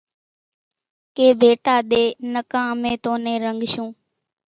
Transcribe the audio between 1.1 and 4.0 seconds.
ڪي ڀيٽا ۮي نڪان امين تون نين رنڳشون